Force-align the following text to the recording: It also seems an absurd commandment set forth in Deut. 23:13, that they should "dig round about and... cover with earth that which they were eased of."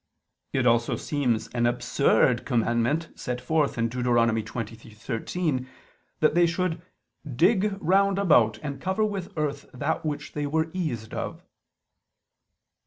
It 0.51 0.65
also 0.65 0.95
seems 0.95 1.47
an 1.49 1.67
absurd 1.67 2.43
commandment 2.43 3.09
set 3.15 3.39
forth 3.39 3.77
in 3.77 3.87
Deut. 3.87 4.03
23:13, 4.03 5.67
that 6.21 6.33
they 6.33 6.47
should 6.47 6.81
"dig 7.35 7.77
round 7.79 8.17
about 8.17 8.57
and... 8.63 8.81
cover 8.81 9.05
with 9.05 9.31
earth 9.37 9.69
that 9.75 10.03
which 10.03 10.33
they 10.33 10.47
were 10.47 10.71
eased 10.73 11.13
of." 11.13 11.43